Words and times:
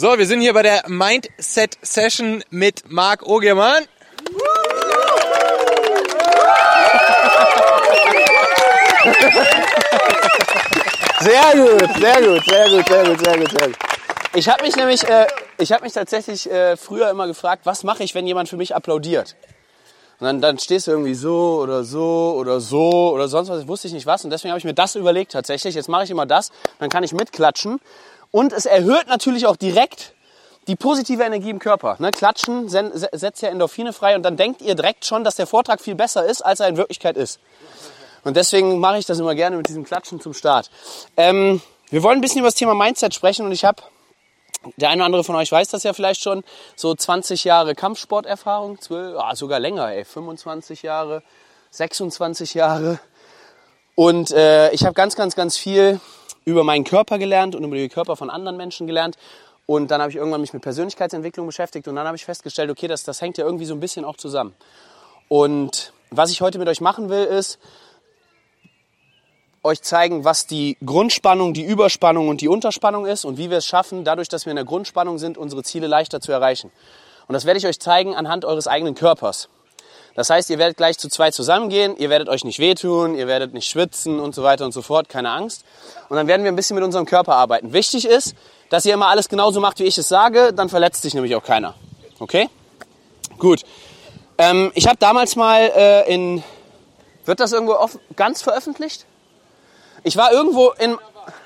So, 0.00 0.16
wir 0.16 0.26
sind 0.26 0.40
hier 0.40 0.54
bei 0.54 0.62
der 0.62 0.84
Mindset 0.88 1.76
Session 1.82 2.42
mit 2.48 2.90
Marc 2.90 3.22
Ogermann. 3.22 3.84
Sehr 11.20 11.52
gut, 11.52 12.00
sehr 12.00 12.22
gut, 12.22 12.44
sehr 12.46 12.70
gut, 12.70 12.88
sehr 12.88 13.04
gut, 13.04 13.24
sehr 13.26 13.38
gut, 13.38 13.50
sehr 13.50 13.66
gut. 13.68 13.76
Ich 14.32 14.48
habe 14.48 14.62
mich 14.62 14.74
nämlich, 14.74 15.06
äh, 15.06 15.26
ich 15.58 15.70
habe 15.70 15.84
mich 15.84 15.92
tatsächlich 15.92 16.50
äh, 16.50 16.78
früher 16.78 17.10
immer 17.10 17.26
gefragt, 17.26 17.66
was 17.66 17.84
mache 17.84 18.02
ich, 18.02 18.14
wenn 18.14 18.26
jemand 18.26 18.48
für 18.48 18.56
mich 18.56 18.74
applaudiert? 18.74 19.36
Und 20.18 20.24
dann, 20.24 20.40
dann 20.40 20.58
stehst 20.58 20.86
du 20.86 20.92
irgendwie 20.92 21.14
so 21.14 21.60
oder 21.62 21.84
so 21.84 22.36
oder 22.38 22.60
so 22.60 23.12
oder 23.12 23.28
sonst 23.28 23.50
was. 23.50 23.68
Wusste 23.68 23.88
ich 23.88 23.92
nicht 23.92 24.06
was. 24.06 24.24
Und 24.24 24.30
deswegen 24.30 24.52
habe 24.52 24.58
ich 24.58 24.64
mir 24.64 24.72
das 24.72 24.94
überlegt 24.94 25.32
tatsächlich. 25.32 25.74
Jetzt 25.74 25.90
mache 25.90 26.04
ich 26.04 26.10
immer 26.10 26.24
das. 26.24 26.52
Dann 26.78 26.88
kann 26.88 27.02
ich 27.04 27.12
mitklatschen. 27.12 27.80
Und 28.30 28.52
es 28.52 28.66
erhöht 28.66 29.08
natürlich 29.08 29.46
auch 29.46 29.56
direkt 29.56 30.14
die 30.66 30.76
positive 30.76 31.22
Energie 31.22 31.50
im 31.50 31.58
Körper. 31.58 31.96
Ne? 31.98 32.10
Klatschen 32.10 32.68
setzt 32.68 33.42
ja 33.42 33.48
Endorphine 33.48 33.92
frei. 33.92 34.14
Und 34.14 34.22
dann 34.22 34.36
denkt 34.36 34.62
ihr 34.62 34.74
direkt 34.74 35.04
schon, 35.04 35.24
dass 35.24 35.34
der 35.34 35.46
Vortrag 35.46 35.80
viel 35.80 35.94
besser 35.94 36.24
ist, 36.24 36.42
als 36.42 36.60
er 36.60 36.68
in 36.68 36.76
Wirklichkeit 36.76 37.16
ist. 37.16 37.40
Und 38.22 38.36
deswegen 38.36 38.78
mache 38.78 38.98
ich 38.98 39.06
das 39.06 39.18
immer 39.18 39.34
gerne 39.34 39.56
mit 39.56 39.68
diesem 39.68 39.84
Klatschen 39.84 40.20
zum 40.20 40.34
Start. 40.34 40.70
Ähm, 41.16 41.60
wir 41.88 42.02
wollen 42.02 42.18
ein 42.18 42.20
bisschen 42.20 42.40
über 42.40 42.48
das 42.48 42.54
Thema 42.54 42.74
Mindset 42.74 43.14
sprechen. 43.14 43.46
Und 43.46 43.52
ich 43.52 43.64
habe 43.64 43.82
der 44.76 44.90
eine 44.90 45.00
oder 45.00 45.06
andere 45.06 45.24
von 45.24 45.36
euch 45.36 45.50
weiß 45.50 45.68
das 45.68 45.82
ja 45.82 45.92
vielleicht 45.92 46.22
schon. 46.22 46.44
So 46.76 46.94
20 46.94 47.44
Jahre 47.44 47.74
Kampfsporterfahrung, 47.74 48.80
12, 48.80 49.18
ah, 49.18 49.34
sogar 49.34 49.58
länger, 49.58 49.90
ey, 49.90 50.04
25 50.04 50.82
Jahre, 50.82 51.22
26 51.70 52.54
Jahre. 52.54 53.00
Und 53.94 54.30
äh, 54.30 54.70
ich 54.72 54.84
habe 54.84 54.94
ganz, 54.94 55.16
ganz, 55.16 55.34
ganz 55.34 55.56
viel 55.56 56.00
über 56.50 56.64
meinen 56.64 56.84
Körper 56.84 57.18
gelernt 57.18 57.54
und 57.54 57.64
über 57.64 57.76
den 57.76 57.88
Körper 57.88 58.16
von 58.16 58.30
anderen 58.30 58.56
Menschen 58.56 58.86
gelernt. 58.86 59.16
Und 59.66 59.90
dann 59.90 60.00
habe 60.00 60.10
ich 60.10 60.16
irgendwann 60.16 60.40
mich 60.40 60.52
mit 60.52 60.62
Persönlichkeitsentwicklung 60.62 61.46
beschäftigt 61.46 61.86
und 61.86 61.96
dann 61.96 62.06
habe 62.06 62.16
ich 62.16 62.24
festgestellt, 62.24 62.70
okay, 62.70 62.88
das, 62.88 63.04
das 63.04 63.20
hängt 63.20 63.38
ja 63.38 63.44
irgendwie 63.44 63.66
so 63.66 63.74
ein 63.74 63.80
bisschen 63.80 64.04
auch 64.04 64.16
zusammen. 64.16 64.54
Und 65.28 65.92
was 66.10 66.30
ich 66.30 66.40
heute 66.40 66.58
mit 66.58 66.68
euch 66.68 66.80
machen 66.80 67.08
will, 67.08 67.24
ist, 67.24 67.58
euch 69.62 69.82
zeigen, 69.82 70.24
was 70.24 70.46
die 70.46 70.76
Grundspannung, 70.84 71.52
die 71.52 71.64
Überspannung 71.64 72.28
und 72.28 72.40
die 72.40 72.48
Unterspannung 72.48 73.06
ist 73.06 73.24
und 73.24 73.38
wie 73.38 73.50
wir 73.50 73.58
es 73.58 73.66
schaffen, 73.66 74.04
dadurch, 74.04 74.28
dass 74.28 74.46
wir 74.46 74.50
in 74.50 74.56
der 74.56 74.64
Grundspannung 74.64 75.18
sind, 75.18 75.36
unsere 75.38 75.62
Ziele 75.62 75.86
leichter 75.86 76.20
zu 76.20 76.32
erreichen. 76.32 76.72
Und 77.28 77.34
das 77.34 77.44
werde 77.44 77.58
ich 77.58 77.66
euch 77.66 77.78
zeigen 77.78 78.16
anhand 78.16 78.44
eures 78.44 78.66
eigenen 78.66 78.94
Körpers. 78.94 79.48
Das 80.14 80.30
heißt, 80.30 80.50
ihr 80.50 80.58
werdet 80.58 80.76
gleich 80.76 80.98
zu 80.98 81.08
zwei 81.08 81.30
zusammengehen, 81.30 81.96
ihr 81.96 82.10
werdet 82.10 82.28
euch 82.28 82.44
nicht 82.44 82.58
wehtun, 82.58 83.14
ihr 83.14 83.26
werdet 83.26 83.54
nicht 83.54 83.70
schwitzen 83.70 84.18
und 84.18 84.34
so 84.34 84.42
weiter 84.42 84.64
und 84.64 84.72
so 84.72 84.82
fort, 84.82 85.08
keine 85.08 85.30
Angst. 85.30 85.64
Und 86.08 86.16
dann 86.16 86.26
werden 86.26 86.42
wir 86.42 86.50
ein 86.50 86.56
bisschen 86.56 86.74
mit 86.74 86.84
unserem 86.84 87.06
Körper 87.06 87.36
arbeiten. 87.36 87.72
Wichtig 87.72 88.06
ist, 88.06 88.34
dass 88.68 88.84
ihr 88.84 88.94
immer 88.94 89.08
alles 89.08 89.28
genauso 89.28 89.60
macht, 89.60 89.78
wie 89.78 89.84
ich 89.84 89.98
es 89.98 90.08
sage, 90.08 90.52
dann 90.52 90.68
verletzt 90.68 91.02
sich 91.02 91.14
nämlich 91.14 91.34
auch 91.36 91.44
keiner. 91.44 91.74
Okay? 92.18 92.48
Gut. 93.38 93.62
Ähm, 94.38 94.72
ich 94.74 94.86
habe 94.86 94.96
damals 94.98 95.36
mal 95.36 95.70
äh, 95.74 96.12
in... 96.12 96.42
Wird 97.24 97.38
das 97.38 97.52
irgendwo 97.52 97.74
off 97.74 97.98
ganz 98.16 98.42
veröffentlicht? 98.42 99.06
Ich 100.02 100.16
war 100.16 100.32
irgendwo, 100.32 100.70
in, 100.78 100.96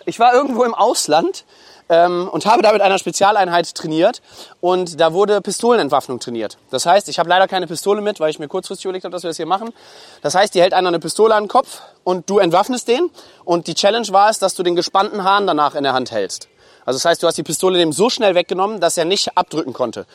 ich 0.06 0.18
war 0.18 0.32
irgendwo 0.32 0.64
im 0.64 0.74
Ausland 0.74 1.44
ähm, 1.88 2.28
und 2.30 2.46
habe 2.46 2.62
da 2.62 2.72
mit 2.72 2.82
einer 2.82 2.98
Spezialeinheit 2.98 3.74
trainiert 3.74 4.22
und 4.60 5.00
da 5.00 5.12
wurde 5.12 5.40
Pistolenentwaffnung 5.40 6.20
trainiert. 6.20 6.58
Das 6.70 6.86
heißt, 6.86 7.08
ich 7.08 7.18
habe 7.18 7.28
leider 7.28 7.48
keine 7.48 7.66
Pistole 7.66 8.00
mit, 8.00 8.20
weil 8.20 8.30
ich 8.30 8.38
mir 8.38 8.48
kurzfristig 8.48 8.84
überlegt 8.84 9.04
habe, 9.04 9.12
dass 9.12 9.22
wir 9.22 9.30
das 9.30 9.36
hier 9.36 9.46
machen. 9.46 9.72
Das 10.22 10.34
heißt, 10.34 10.54
die 10.54 10.60
hält 10.60 10.74
einer 10.74 10.88
eine 10.88 11.00
Pistole 11.00 11.34
an 11.34 11.44
den 11.44 11.48
Kopf 11.48 11.82
und 12.04 12.28
du 12.30 12.38
entwaffnest 12.38 12.88
den 12.88 13.10
und 13.44 13.66
die 13.66 13.74
Challenge 13.74 14.08
war 14.10 14.30
es, 14.30 14.38
dass 14.38 14.54
du 14.54 14.62
den 14.62 14.76
gespannten 14.76 15.24
Hahn 15.24 15.46
danach 15.46 15.74
in 15.74 15.82
der 15.82 15.92
Hand 15.92 16.10
hältst. 16.10 16.48
Also 16.84 16.98
das 16.98 17.04
heißt, 17.04 17.22
du 17.22 17.26
hast 17.26 17.36
die 17.38 17.42
Pistole 17.42 17.78
dem 17.78 17.92
so 17.92 18.10
schnell 18.10 18.34
weggenommen, 18.34 18.80
dass 18.80 18.96
er 18.96 19.04
nicht 19.04 19.36
abdrücken 19.36 19.72
konnte. 19.72 20.06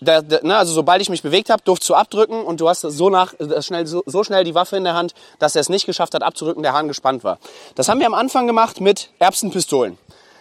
Da, 0.00 0.22
da, 0.22 0.38
ne, 0.42 0.56
also 0.56 0.72
sobald 0.72 1.02
ich 1.02 1.08
mich 1.08 1.22
bewegt 1.22 1.50
habe, 1.50 1.62
durfte 1.64 1.88
du 1.88 1.94
abdrücken 1.94 2.44
und 2.44 2.60
du 2.60 2.68
hast 2.68 2.82
so, 2.82 3.10
nach, 3.10 3.34
äh, 3.40 3.60
schnell, 3.62 3.84
so, 3.86 4.04
so 4.06 4.22
schnell 4.22 4.44
die 4.44 4.54
Waffe 4.54 4.76
in 4.76 4.84
der 4.84 4.94
Hand, 4.94 5.12
dass 5.40 5.56
er 5.56 5.60
es 5.60 5.68
nicht 5.68 5.86
geschafft 5.86 6.14
hat 6.14 6.22
abzurücken, 6.22 6.62
der 6.62 6.72
Hahn 6.72 6.86
gespannt 6.86 7.24
war. 7.24 7.38
Das 7.74 7.88
haben 7.88 7.98
wir 7.98 8.06
am 8.06 8.14
Anfang 8.14 8.46
gemacht 8.46 8.80
mit 8.80 9.10
Erbsenpistolen. 9.18 9.98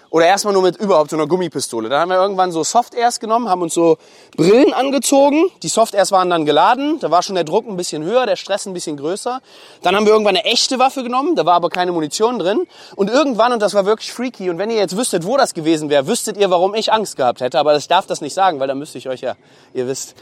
Oder 0.09 0.25
erstmal 0.25 0.53
nur 0.53 0.63
mit 0.63 0.78
überhaupt 0.78 1.09
so 1.09 1.18
einer 1.18 1.28
Gummipistole. 1.28 1.90
Dann 1.90 2.00
haben 2.00 2.09
wir 2.09 2.18
irgendwann 2.18 2.51
so 2.51 2.63
Soft-Airs 2.63 3.19
genommen, 3.19 3.50
haben 3.50 3.62
uns 3.62 3.73
so 3.73 3.97
Brillen 4.38 4.73
angezogen. 4.73 5.50
Die 5.63 5.68
Soft-Airs 5.68 6.12
waren 6.12 6.29
dann 6.29 6.45
geladen. 6.45 7.00
Da 7.00 7.12
war 7.12 7.23
schon 7.23 7.35
der 7.35 7.44
Druck 7.44 7.68
ein 7.68 7.75
bisschen 7.75 8.03
höher, 8.03 8.25
der 8.25 8.38
Stress 8.38 8.66
ein 8.66 8.73
bisschen 8.73 8.95
größer. 8.95 9.41
Dann 9.81 9.95
haben 9.95 10.06
wir 10.06 10.13
irgendwann 10.13 10.38
eine 10.38 10.45
echte 10.45 10.79
Waffe 10.79 11.03
genommen. 11.03 11.35
Da 11.35 11.45
war 11.45 11.56
aber 11.56 11.69
keine 11.69 11.91
Munition 11.91 12.40
drin. 12.40 12.68
Und 12.95 13.09
irgendwann, 13.09 13.51
und 13.51 13.62
das 13.62 13.73
war 13.73 13.85
wirklich 13.85 14.13
freaky, 14.13 14.50
und 14.50 14.57
wenn 14.57 14.69
ihr 14.69 14.78
jetzt 14.78 14.95
wüsstet, 14.95 15.25
wo 15.25 15.35
das 15.35 15.53
gewesen 15.53 15.90
wäre, 15.90 16.07
wüsstet 16.07 16.38
ihr, 16.38 16.50
warum 16.50 16.74
ich 16.74 16.94
Angst 16.94 17.18
gehabt 17.18 17.41
hätte. 17.41 17.59
Aber 17.59 17.75
ich 17.75 17.88
darf 17.88 18.07
das 18.07 18.22
nicht 18.22 18.34
sagen, 18.34 18.59
weil 18.59 18.68
dann 18.68 18.79
müsste 18.79 18.97
ich 18.97 19.09
euch 19.09 19.22
ja, 19.22 19.35
ihr 19.74 19.88
wisst. 19.88 20.16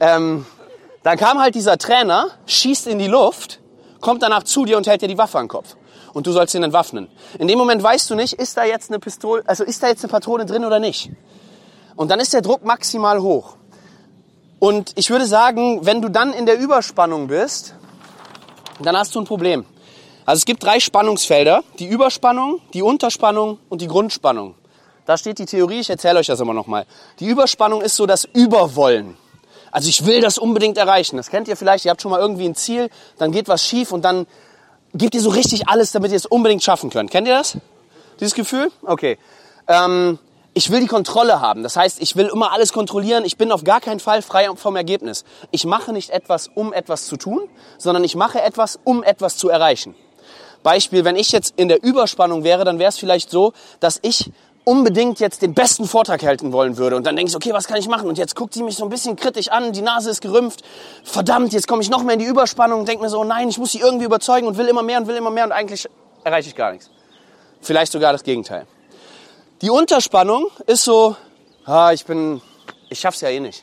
Ähm, 0.00 0.46
dann 1.02 1.18
kam 1.18 1.40
halt 1.40 1.54
dieser 1.54 1.76
Trainer, 1.76 2.28
schießt 2.46 2.86
in 2.86 2.98
die 2.98 3.06
Luft, 3.06 3.60
kommt 4.00 4.22
danach 4.22 4.44
zu 4.44 4.64
dir 4.64 4.78
und 4.78 4.86
hält 4.86 5.02
dir 5.02 5.08
die 5.08 5.18
Waffe 5.18 5.38
an 5.38 5.44
den 5.44 5.50
Kopf 5.50 5.76
und 6.16 6.26
du 6.26 6.32
sollst 6.32 6.54
ihn 6.54 6.62
entwaffnen. 6.62 7.08
In 7.38 7.46
dem 7.46 7.58
Moment 7.58 7.82
weißt 7.82 8.08
du 8.08 8.14
nicht, 8.14 8.32
ist 8.32 8.56
da 8.56 8.64
jetzt 8.64 8.88
eine 8.88 8.98
Pistole, 8.98 9.42
also 9.46 9.64
ist 9.64 9.82
da 9.82 9.88
jetzt 9.88 10.02
eine 10.02 10.10
Patrone 10.10 10.46
drin 10.46 10.64
oder 10.64 10.78
nicht. 10.78 11.10
Und 11.94 12.10
dann 12.10 12.20
ist 12.20 12.32
der 12.32 12.40
Druck 12.40 12.64
maximal 12.64 13.20
hoch. 13.20 13.56
Und 14.58 14.94
ich 14.96 15.10
würde 15.10 15.26
sagen, 15.26 15.84
wenn 15.84 16.00
du 16.00 16.08
dann 16.08 16.32
in 16.32 16.46
der 16.46 16.58
Überspannung 16.58 17.26
bist, 17.26 17.74
dann 18.82 18.96
hast 18.96 19.14
du 19.14 19.20
ein 19.20 19.26
Problem. 19.26 19.66
Also 20.24 20.38
es 20.38 20.46
gibt 20.46 20.62
drei 20.62 20.80
Spannungsfelder, 20.80 21.62
die 21.78 21.86
Überspannung, 21.86 22.62
die 22.72 22.80
Unterspannung 22.80 23.58
und 23.68 23.82
die 23.82 23.86
Grundspannung. 23.86 24.54
Da 25.04 25.18
steht 25.18 25.38
die 25.38 25.44
Theorie, 25.44 25.80
ich 25.80 25.90
erzähle 25.90 26.20
euch 26.20 26.28
das 26.28 26.40
immer 26.40 26.54
nochmal. 26.54 26.86
Die 27.20 27.26
Überspannung 27.26 27.82
ist 27.82 27.94
so 27.94 28.06
das 28.06 28.24
Überwollen. 28.24 29.18
Also 29.70 29.90
ich 29.90 30.06
will 30.06 30.22
das 30.22 30.38
unbedingt 30.38 30.78
erreichen. 30.78 31.18
Das 31.18 31.28
kennt 31.28 31.46
ihr 31.46 31.58
vielleicht, 31.58 31.84
ihr 31.84 31.90
habt 31.90 32.00
schon 32.00 32.10
mal 32.10 32.20
irgendwie 32.20 32.46
ein 32.46 32.54
Ziel, 32.54 32.88
dann 33.18 33.32
geht 33.32 33.48
was 33.48 33.62
schief 33.62 33.92
und 33.92 34.06
dann 34.06 34.26
gebt 34.96 35.14
ihr 35.14 35.20
so 35.20 35.30
richtig 35.30 35.68
alles, 35.68 35.92
damit 35.92 36.10
ihr 36.10 36.16
es 36.16 36.26
unbedingt 36.26 36.62
schaffen 36.62 36.90
könnt. 36.90 37.10
Kennt 37.10 37.28
ihr 37.28 37.34
das? 37.34 37.58
Dieses 38.20 38.34
Gefühl? 38.34 38.70
Okay. 38.82 39.18
Ähm, 39.68 40.18
ich 40.54 40.70
will 40.70 40.80
die 40.80 40.86
Kontrolle 40.86 41.40
haben. 41.40 41.62
Das 41.62 41.76
heißt, 41.76 42.00
ich 42.00 42.16
will 42.16 42.30
immer 42.32 42.52
alles 42.52 42.72
kontrollieren. 42.72 43.26
Ich 43.26 43.36
bin 43.36 43.52
auf 43.52 43.62
gar 43.62 43.80
keinen 43.80 44.00
Fall 44.00 44.22
frei 44.22 44.48
vom 44.56 44.74
Ergebnis. 44.74 45.24
Ich 45.50 45.66
mache 45.66 45.92
nicht 45.92 46.10
etwas, 46.10 46.48
um 46.54 46.72
etwas 46.72 47.06
zu 47.06 47.16
tun, 47.18 47.40
sondern 47.76 48.04
ich 48.04 48.16
mache 48.16 48.40
etwas, 48.40 48.78
um 48.82 49.02
etwas 49.02 49.36
zu 49.36 49.50
erreichen. 49.50 49.94
Beispiel, 50.62 51.04
wenn 51.04 51.14
ich 51.14 51.30
jetzt 51.30 51.54
in 51.56 51.68
der 51.68 51.82
Überspannung 51.84 52.42
wäre, 52.42 52.64
dann 52.64 52.78
wäre 52.78 52.88
es 52.88 52.96
vielleicht 52.96 53.30
so, 53.30 53.52
dass 53.80 53.98
ich 54.02 54.32
unbedingt 54.68 55.20
jetzt 55.20 55.42
den 55.42 55.54
besten 55.54 55.86
Vortrag 55.86 56.24
halten 56.24 56.52
wollen 56.52 56.76
würde. 56.76 56.96
Und 56.96 57.06
dann 57.06 57.14
denke 57.14 57.30
ich, 57.30 57.36
okay, 57.36 57.52
was 57.52 57.68
kann 57.68 57.78
ich 57.78 57.86
machen? 57.86 58.08
Und 58.08 58.18
jetzt 58.18 58.34
guckt 58.34 58.52
sie 58.52 58.64
mich 58.64 58.76
so 58.76 58.82
ein 58.82 58.90
bisschen 58.90 59.14
kritisch 59.14 59.48
an, 59.48 59.72
die 59.72 59.80
Nase 59.80 60.10
ist 60.10 60.20
gerümpft. 60.20 60.64
Verdammt, 61.04 61.52
jetzt 61.52 61.68
komme 61.68 61.82
ich 61.82 61.88
noch 61.88 62.02
mehr 62.02 62.14
in 62.14 62.18
die 62.18 62.26
Überspannung 62.26 62.80
und 62.80 62.88
denke 62.88 63.04
mir 63.04 63.08
so, 63.08 63.22
nein, 63.22 63.48
ich 63.48 63.58
muss 63.58 63.70
sie 63.70 63.78
irgendwie 63.78 64.06
überzeugen 64.06 64.48
und 64.48 64.58
will 64.58 64.66
immer 64.66 64.82
mehr 64.82 64.98
und 64.98 65.06
will 65.06 65.14
immer 65.14 65.30
mehr 65.30 65.44
und 65.44 65.52
eigentlich 65.52 65.88
erreiche 66.24 66.48
ich 66.48 66.56
gar 66.56 66.72
nichts. 66.72 66.90
Vielleicht 67.60 67.92
sogar 67.92 68.12
das 68.12 68.24
Gegenteil. 68.24 68.66
Die 69.62 69.70
Unterspannung 69.70 70.48
ist 70.66 70.82
so, 70.82 71.14
ah, 71.64 71.92
ich 71.92 72.04
bin, 72.04 72.42
ich 72.88 72.98
schaff's 72.98 73.20
ja 73.20 73.28
eh 73.28 73.38
nicht. 73.38 73.62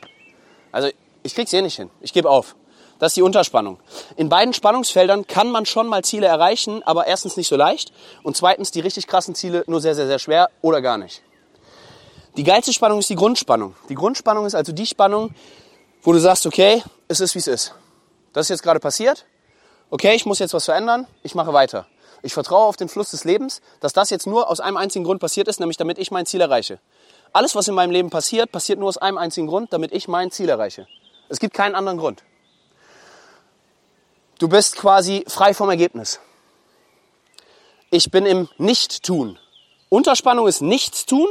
Also 0.72 0.88
ich 1.22 1.36
krieg's 1.36 1.52
eh 1.52 1.62
nicht 1.62 1.76
hin. 1.76 1.90
Ich 2.00 2.14
gebe 2.14 2.30
auf. 2.30 2.56
Das 3.04 3.10
ist 3.10 3.18
die 3.18 3.22
Unterspannung. 3.22 3.82
In 4.16 4.30
beiden 4.30 4.54
Spannungsfeldern 4.54 5.28
kann 5.28 5.52
man 5.52 5.66
schon 5.66 5.88
mal 5.88 6.06
Ziele 6.06 6.28
erreichen, 6.28 6.84
aber 6.84 7.06
erstens 7.06 7.36
nicht 7.36 7.50
so 7.50 7.58
leicht 7.58 7.92
und 8.24 8.38
zweitens 8.38 8.72
die 8.72 8.80
richtig 8.80 9.08
krassen 9.08 9.36
Ziele 9.36 9.66
nur 9.68 9.82
sehr, 9.82 9.94
sehr, 9.94 10.08
sehr 10.08 10.20
schwer 10.20 10.50
oder 10.62 10.82
gar 10.82 10.98
nicht. 10.98 11.22
Die 12.38 12.46
geilste 12.46 12.72
Spannung 12.72 13.00
ist 13.00 13.10
die 13.10 13.18
Grundspannung. 13.18 13.76
Die 13.90 13.96
Grundspannung 13.96 14.46
ist 14.46 14.56
also 14.56 14.72
die 14.72 14.86
Spannung, 14.86 15.36
wo 16.02 16.14
du 16.14 16.20
sagst, 16.20 16.46
okay, 16.46 16.82
es 17.10 17.20
ist 17.20 17.36
wie 17.36 17.40
es 17.40 17.48
ist. 17.48 17.76
Das 18.32 18.46
ist 18.46 18.50
jetzt 18.52 18.64
gerade 18.64 18.80
passiert. 18.80 19.26
Okay, 19.90 20.16
ich 20.16 20.26
muss 20.26 20.40
jetzt 20.40 20.54
was 20.54 20.64
verändern. 20.64 21.06
Ich 21.24 21.36
mache 21.36 21.52
weiter. 21.52 21.88
Ich 22.22 22.34
vertraue 22.34 22.68
auf 22.68 22.78
den 22.78 22.88
Fluss 22.88 23.12
des 23.12 23.26
Lebens, 23.26 23.62
dass 23.82 23.92
das 23.92 24.12
jetzt 24.12 24.28
nur 24.28 24.50
aus 24.50 24.62
einem 24.62 24.78
einzigen 24.78 25.04
Grund 25.04 25.20
passiert 25.20 25.50
ist, 25.50 25.60
nämlich 25.60 25.76
damit 25.76 25.98
ich 25.98 26.12
mein 26.12 26.26
Ziel 26.26 26.40
erreiche. 26.40 26.80
Alles, 27.34 27.54
was 27.54 27.68
in 27.68 27.76
meinem 27.76 27.92
Leben 27.92 28.12
passiert, 28.12 28.54
passiert 28.54 28.80
nur 28.80 28.88
aus 28.88 28.98
einem 28.98 29.18
einzigen 29.18 29.48
Grund, 29.48 29.74
damit 29.74 29.92
ich 29.92 30.08
mein 30.08 30.32
Ziel 30.32 30.48
erreiche. 30.48 30.88
Es 31.28 31.42
gibt 31.42 31.54
keinen 31.54 31.76
anderen 31.76 31.98
Grund. 31.98 32.24
Du 34.40 34.48
bist 34.48 34.76
quasi 34.76 35.24
frei 35.28 35.54
vom 35.54 35.70
Ergebnis. 35.70 36.20
Ich 37.92 38.10
bin 38.10 38.26
im 38.26 38.50
Nicht-Tun. 38.58 39.38
Unterspannung 39.90 40.48
ist 40.48 40.62
Nichts-Tun, 40.62 41.28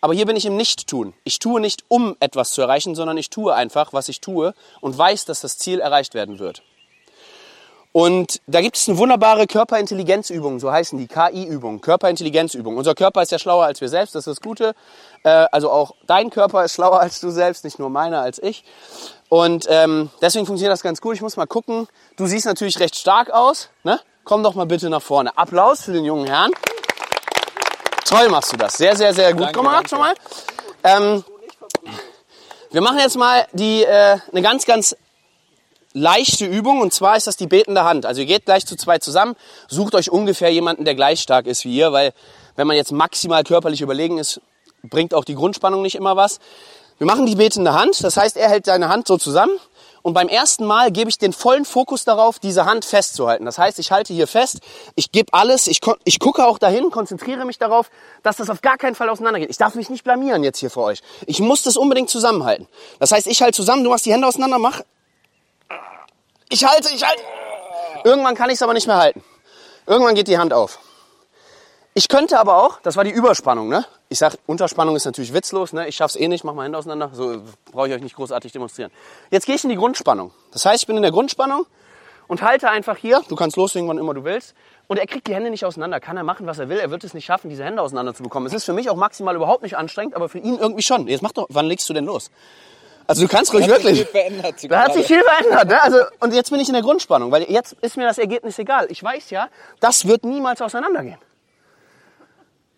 aber 0.00 0.12
hier 0.12 0.26
bin 0.26 0.34
ich 0.34 0.44
im 0.44 0.56
Nicht-Tun. 0.56 1.14
Ich 1.22 1.38
tue 1.38 1.60
nicht, 1.60 1.84
um 1.86 2.16
etwas 2.18 2.50
zu 2.50 2.62
erreichen, 2.62 2.96
sondern 2.96 3.16
ich 3.16 3.30
tue 3.30 3.54
einfach, 3.54 3.92
was 3.92 4.08
ich 4.08 4.20
tue 4.20 4.54
und 4.80 4.98
weiß, 4.98 5.24
dass 5.26 5.40
das 5.40 5.58
Ziel 5.58 5.78
erreicht 5.78 6.14
werden 6.14 6.40
wird. 6.40 6.62
Und 7.96 8.42
da 8.46 8.60
gibt 8.60 8.76
es 8.76 8.86
eine 8.90 8.98
wunderbare 8.98 9.46
Körperintelligenzübung, 9.46 10.60
so 10.60 10.70
heißen 10.70 10.98
die 10.98 11.06
KI-Übungen, 11.06 11.80
Körperintelligenzübungen. 11.80 12.76
Unser 12.76 12.94
Körper 12.94 13.22
ist 13.22 13.32
ja 13.32 13.38
schlauer 13.38 13.64
als 13.64 13.80
wir 13.80 13.88
selbst, 13.88 14.14
das 14.14 14.26
ist 14.26 14.36
das 14.36 14.42
Gute. 14.42 14.74
Äh, 15.22 15.46
also 15.50 15.70
auch 15.70 15.94
dein 16.06 16.28
Körper 16.28 16.62
ist 16.62 16.74
schlauer 16.74 17.00
als 17.00 17.20
du 17.20 17.30
selbst, 17.30 17.64
nicht 17.64 17.78
nur 17.78 17.88
meiner 17.88 18.20
als 18.20 18.38
ich. 18.42 18.64
Und 19.30 19.64
ähm, 19.70 20.10
deswegen 20.20 20.44
funktioniert 20.44 20.74
das 20.74 20.82
ganz 20.82 21.00
gut. 21.00 21.14
Ich 21.14 21.22
muss 21.22 21.38
mal 21.38 21.46
gucken. 21.46 21.88
Du 22.16 22.26
siehst 22.26 22.44
natürlich 22.44 22.78
recht 22.80 22.96
stark 22.96 23.30
aus. 23.30 23.70
Ne? 23.82 23.98
Komm 24.24 24.42
doch 24.42 24.54
mal 24.54 24.66
bitte 24.66 24.90
nach 24.90 25.00
vorne. 25.00 25.34
Applaus 25.38 25.80
für 25.80 25.94
den 25.94 26.04
jungen 26.04 26.26
Herrn. 26.26 26.50
Toll 28.04 28.28
machst 28.28 28.52
du 28.52 28.58
das. 28.58 28.74
Sehr, 28.74 28.94
sehr, 28.94 29.14
sehr 29.14 29.32
gut 29.32 29.44
Danke, 29.44 29.58
gemacht 29.60 29.74
danke. 29.74 29.88
schon 29.88 29.98
mal. 30.00 30.14
Ähm, 30.84 31.24
wir 32.72 32.82
machen 32.82 32.98
jetzt 32.98 33.16
mal 33.16 33.46
die, 33.54 33.84
äh, 33.84 34.18
eine 34.30 34.42
ganz, 34.42 34.66
ganz 34.66 34.94
leichte 35.96 36.44
Übung 36.44 36.80
und 36.80 36.92
zwar 36.92 37.16
ist 37.16 37.26
das 37.26 37.36
die 37.36 37.46
betende 37.46 37.84
Hand. 37.84 38.04
Also 38.04 38.20
ihr 38.20 38.26
geht 38.26 38.44
gleich 38.44 38.66
zu 38.66 38.76
zwei 38.76 38.98
zusammen, 38.98 39.34
sucht 39.66 39.94
euch 39.94 40.10
ungefähr 40.10 40.52
jemanden, 40.52 40.84
der 40.84 40.94
gleich 40.94 41.20
stark 41.20 41.46
ist 41.46 41.64
wie 41.64 41.74
ihr, 41.74 41.90
weil 41.90 42.12
wenn 42.54 42.66
man 42.66 42.76
jetzt 42.76 42.92
maximal 42.92 43.42
körperlich 43.44 43.80
überlegen 43.80 44.18
ist, 44.18 44.40
bringt 44.82 45.14
auch 45.14 45.24
die 45.24 45.34
Grundspannung 45.34 45.82
nicht 45.82 45.94
immer 45.94 46.14
was. 46.14 46.38
Wir 46.98 47.06
machen 47.06 47.26
die 47.26 47.34
betende 47.34 47.72
Hand, 47.72 48.04
das 48.04 48.16
heißt, 48.16 48.36
er 48.36 48.48
hält 48.48 48.66
seine 48.66 48.88
Hand 48.88 49.06
so 49.06 49.16
zusammen 49.16 49.58
und 50.02 50.12
beim 50.12 50.28
ersten 50.28 50.64
Mal 50.66 50.92
gebe 50.92 51.10
ich 51.10 51.18
den 51.18 51.32
vollen 51.32 51.64
Fokus 51.64 52.04
darauf, 52.04 52.38
diese 52.38 52.64
Hand 52.64 52.84
festzuhalten. 52.84 53.44
Das 53.44 53.58
heißt, 53.58 53.78
ich 53.78 53.90
halte 53.90 54.12
hier 54.14 54.26
fest, 54.26 54.60
ich 54.94 55.10
gebe 55.12 55.32
alles, 55.32 55.66
ich, 55.66 55.80
ich 56.04 56.18
gucke 56.18 56.46
auch 56.46 56.58
dahin, 56.58 56.90
konzentriere 56.90 57.44
mich 57.44 57.58
darauf, 57.58 57.90
dass 58.22 58.36
das 58.36 58.48
auf 58.48 58.60
gar 58.60 58.76
keinen 58.76 58.94
Fall 58.94 59.08
auseinandergeht. 59.08 59.50
Ich 59.50 59.58
darf 59.58 59.74
mich 59.74 59.90
nicht 59.90 60.04
blamieren 60.04 60.44
jetzt 60.44 60.58
hier 60.58 60.70
für 60.70 60.82
euch. 60.82 61.00
Ich 61.26 61.40
muss 61.40 61.62
das 61.62 61.76
unbedingt 61.76 62.08
zusammenhalten. 62.08 62.68
Das 62.98 63.12
heißt, 63.12 63.26
ich 63.26 63.42
halte 63.42 63.56
zusammen, 63.56 63.82
du 63.82 63.90
machst 63.90 64.06
die 64.06 64.12
Hände 64.12 64.26
auseinander, 64.26 64.58
mach 64.58 64.82
ich 66.48 66.64
halte, 66.64 66.88
ich 66.94 67.04
halte. 67.04 67.22
Irgendwann 68.04 68.34
kann 68.34 68.50
ich 68.50 68.56
es 68.56 68.62
aber 68.62 68.74
nicht 68.74 68.86
mehr 68.86 68.98
halten. 68.98 69.22
Irgendwann 69.86 70.14
geht 70.14 70.28
die 70.28 70.38
Hand 70.38 70.52
auf. 70.52 70.78
Ich 71.94 72.08
könnte 72.08 72.38
aber 72.38 72.62
auch, 72.62 72.80
das 72.82 72.96
war 72.96 73.04
die 73.04 73.10
Überspannung, 73.10 73.68
ne? 73.68 73.86
Ich 74.10 74.18
sag, 74.18 74.36
Unterspannung 74.46 74.96
ist 74.96 75.06
natürlich 75.06 75.32
witzlos, 75.32 75.72
ne? 75.72 75.88
Ich 75.88 75.96
schaff's 75.96 76.14
eh 76.14 76.28
nicht, 76.28 76.44
mach 76.44 76.52
mal 76.52 76.64
Hände 76.64 76.76
auseinander. 76.76 77.10
So 77.14 77.40
brauche 77.72 77.88
ich 77.88 77.94
euch 77.94 78.02
nicht 78.02 78.16
großartig 78.16 78.52
demonstrieren. 78.52 78.90
Jetzt 79.30 79.46
gehe 79.46 79.54
ich 79.54 79.64
in 79.64 79.70
die 79.70 79.76
Grundspannung. 79.76 80.30
Das 80.52 80.66
heißt, 80.66 80.82
ich 80.82 80.86
bin 80.86 80.96
in 80.96 81.02
der 81.02 81.10
Grundspannung 81.10 81.64
und 82.28 82.42
halte 82.42 82.68
einfach 82.68 82.98
hier. 82.98 83.22
Du 83.28 83.34
kannst 83.34 83.56
loslegen, 83.56 83.88
wann 83.88 83.98
immer 83.98 84.12
du 84.12 84.24
willst. 84.24 84.54
Und 84.88 84.98
er 84.98 85.06
kriegt 85.06 85.26
die 85.26 85.34
Hände 85.34 85.48
nicht 85.48 85.64
auseinander. 85.64 85.98
Kann 85.98 86.16
er 86.16 86.22
machen, 86.22 86.46
was 86.46 86.58
er 86.58 86.68
will. 86.68 86.78
Er 86.78 86.90
wird 86.90 87.02
es 87.02 87.14
nicht 87.14 87.24
schaffen, 87.24 87.48
diese 87.48 87.64
Hände 87.64 87.80
auseinander 87.80 88.14
zu 88.14 88.22
bekommen. 88.22 88.46
Es 88.46 88.52
ist 88.52 88.64
für 88.64 88.74
mich 88.74 88.90
auch 88.90 88.96
maximal 88.96 89.34
überhaupt 89.34 89.62
nicht 89.62 89.76
anstrengend, 89.76 90.14
aber 90.14 90.28
für 90.28 90.38
ihn 90.38 90.58
irgendwie 90.58 90.82
schon. 90.82 91.08
Jetzt 91.08 91.22
mach 91.22 91.32
doch, 91.32 91.46
wann 91.48 91.66
legst 91.66 91.88
du 91.88 91.94
denn 91.94 92.04
los? 92.04 92.30
Also 93.06 93.22
du 93.22 93.28
kannst 93.28 93.52
ruhig 93.54 93.68
wirklich. 93.68 93.98
Viel 93.98 94.06
verändert 94.06 94.54
da 94.68 94.82
hat 94.82 94.94
sich 94.94 95.06
viel 95.06 95.22
verändert. 95.22 95.68
Ne? 95.68 95.82
Also, 95.82 95.98
und 96.20 96.34
jetzt 96.34 96.50
bin 96.50 96.58
ich 96.58 96.68
in 96.68 96.74
der 96.74 96.82
Grundspannung, 96.82 97.30
weil 97.30 97.44
jetzt 97.44 97.76
ist 97.80 97.96
mir 97.96 98.04
das 98.04 98.18
Ergebnis 98.18 98.58
egal. 98.58 98.86
Ich 98.90 99.02
weiß 99.02 99.30
ja, 99.30 99.48
das 99.80 100.06
wird 100.06 100.24
niemals 100.24 100.60
auseinandergehen. 100.60 101.18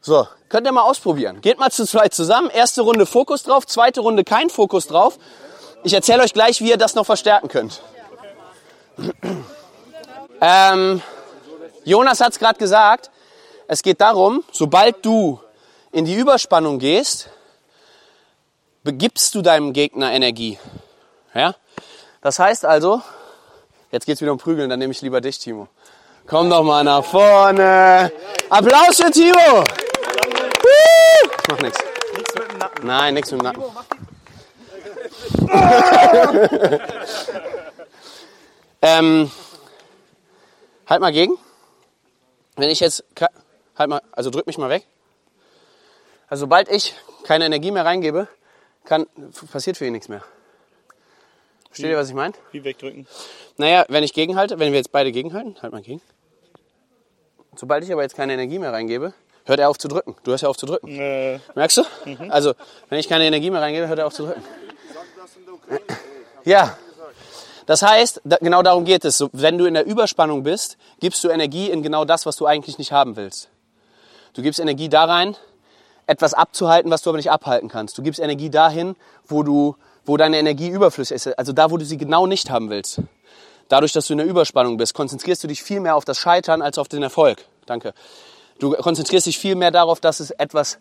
So, 0.01 0.29
könnt 0.49 0.67
ihr 0.67 0.73
mal 0.73 0.83
ausprobieren. 0.83 1.41
Geht 1.41 1.59
mal 1.59 1.71
zu 1.71 1.87
zweit 1.87 2.15
zusammen. 2.15 2.51
Erste 2.51 2.83
Runde 2.83 3.07
Fokus 3.07 3.43
drauf, 3.43 3.67
zweite 3.67 4.01
Runde 4.01 4.23
kein 4.25 4.51
Fokus 4.51 4.87
drauf. 4.87 5.19
Ich 5.83 5.95
erzähle 5.95 6.23
euch 6.23 6.33
gleich, 6.33 6.61
wie 6.61 6.71
ihr 6.71 6.77
das 6.77 6.95
noch 6.95 7.07
verstärken 7.07 7.49
könnt. 7.49 7.83
Ähm, 10.41 11.03
Jonas 11.85 12.21
hat 12.21 12.31
es 12.31 12.39
gerade 12.39 12.61
gesagt. 12.61 13.11
Es 13.67 13.83
geht 13.83 14.01
darum, 14.01 14.45
sobald 14.53 15.05
du 15.05 15.41
in 15.91 16.05
die 16.05 16.15
Überspannung 16.15 16.79
gehst, 16.79 17.29
begibst 18.89 19.35
du 19.35 19.43
deinem 19.43 19.75
Gegner 19.75 20.13
Energie. 20.13 20.59
Ja? 21.35 21.55
Das 22.23 22.39
heißt 22.39 22.65
also, 22.65 23.03
jetzt 23.91 24.07
geht's 24.07 24.23
wieder 24.23 24.33
um 24.33 24.39
Prügeln, 24.39 24.71
dann 24.71 24.79
nehme 24.79 24.93
ich 24.93 25.03
lieber 25.03 25.21
dich, 25.21 25.39
Timo. 25.39 25.69
Komm 26.27 26.49
doch 26.49 26.63
mal 26.63 26.83
nach 26.85 27.05
vorne. 27.05 28.11
Applaus 28.49 28.97
für 28.97 29.11
Timo. 29.11 29.63
Mach 31.51 31.61
nichts. 31.61 31.79
Nein, 32.83 33.13
nichts 33.13 33.31
mit 33.31 33.43
dem 33.43 33.45
Nacken. 33.45 33.63
ähm, 38.81 39.31
halt 40.87 41.01
mal 41.03 41.13
gegen. 41.13 41.35
Wenn 42.57 42.71
ich 42.71 42.81
jetzt, 42.81 43.05
halt 43.77 43.91
mal, 43.91 44.01
also 44.13 44.31
drück 44.31 44.47
mich 44.47 44.57
mal 44.57 44.71
weg. 44.71 44.87
Also 46.29 46.41
sobald 46.41 46.71
ich 46.71 46.95
keine 47.25 47.45
Energie 47.45 47.71
mehr 47.71 47.85
reingebe, 47.85 48.29
kann, 48.89 49.07
passiert 49.53 49.77
für 49.77 49.87
ihn 49.87 49.93
nichts 49.93 50.09
mehr. 50.09 50.25
Versteht 51.67 51.91
ihr, 51.91 51.97
was 51.97 52.09
ich 52.09 52.15
meine? 52.15 52.35
Wie 52.51 52.65
wegdrücken. 52.65 53.07
Naja, 53.59 53.85
wenn 53.89 54.03
ich 54.03 54.15
gegenhalte, 54.15 54.59
wenn 54.59 54.73
wir 54.73 54.79
jetzt 54.79 54.91
beide 54.91 55.13
gegenhalten, 55.13 55.57
halt 55.63 55.73
mal 55.73 55.83
gegen. 55.83 56.01
Sobald 57.55 57.85
ich 57.85 57.93
aber 57.93 58.03
jetzt 58.03 58.17
keine 58.17 58.33
Energie 58.33 58.59
mehr 58.59 58.73
reingebe, 58.73 59.13
hört 59.45 59.61
er 59.61 59.69
auf 59.69 59.79
zu 59.79 59.89
drücken. 59.89 60.17
Du 60.25 60.31
hörst 60.31 60.43
ja 60.43 60.49
auf 60.49 60.57
zu 60.57 60.67
drücken. 60.67 60.89
Äh, 60.89 61.41
Merkst 61.55 61.77
du? 61.77 61.83
Also, 62.31 62.55
wenn 62.89 62.99
ich 62.99 63.09
keine 63.09 63.25
Energie 63.27 63.51
mehr 63.51 63.61
reingebe, 63.61 63.89
hört 63.89 63.99
er 63.99 64.07
auf 64.07 64.15
zu 64.15 64.27
drücken. 64.27 64.43
Ja. 66.45 66.79
Das 67.67 67.83
heißt, 67.83 68.23
da, 68.25 68.37
genau 68.37 68.63
darum 68.63 68.87
geht 68.87 69.05
es. 69.05 69.23
Wenn 69.33 69.59
du 69.59 69.67
in 69.67 69.75
der 69.75 69.85
Überspannung 69.85 70.43
bist, 70.43 70.79
gibst 71.01 71.23
du 71.23 71.29
Energie 71.29 71.71
in 71.71 71.83
genau 71.83 72.07
das, 72.07 72.25
was 72.25 72.37
du 72.37 72.47
eigentlich 72.47 72.79
nicht 72.79 72.93
haben 72.93 73.17
willst. 73.17 73.51
Du 74.33 74.43
gibst 74.43 74.59
Energie 74.59 74.89
da 74.89 75.05
rein, 75.05 75.37
etwas 76.09 76.35
abzuhalten, 76.35 76.91
was 76.91 77.03
du 77.03 77.11
aber 77.11 77.19
nicht 77.19 77.31
abhalten 77.31 77.69
kannst. 77.69 77.97
Du 77.99 78.03
gibst 78.03 78.19
Energie 78.19 78.51
dahin, 78.51 78.97
wo 79.27 79.43
du, 79.43 79.77
wo 80.05 80.17
deine 80.17 80.39
Energie 80.39 80.69
überflüssig 80.69 81.15
ist. 81.17 81.39
Also 81.39 81.53
da, 81.53 81.71
wo 81.71 81.77
du 81.77 81.85
sie 81.85 81.99
genau 81.99 82.27
nicht 82.27 82.51
haben 82.51 82.71
willst. 82.71 83.03
Dadurch, 83.69 83.93
dass 83.93 84.07
du 84.07 84.15
in 84.15 84.19
der 84.19 84.27
Überspannung 84.27 84.79
bist, 84.79 84.95
konzentrierst 84.95 85.45
du 85.45 85.49
dich 85.49 85.63
viel 85.63 85.81
mehr 85.81 85.95
auf 85.95 86.07
das 86.07 86.19
Scheitern 86.19 86.63
als 86.63 86.79
auf 86.79 86.89
den 86.89 87.03
Erfolg. 87.03 87.45
Danke. 87.67 87.93
Du 88.59 88.73
konzentrierst 88.73 89.27
dich 89.27 89.39
viel 89.39 89.55
mehr 89.55 89.71
darauf, 89.71 90.01
dass 90.01 90.21
es 90.21 90.31
etwas 90.31 90.79